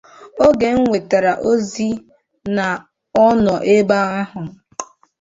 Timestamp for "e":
0.73-0.75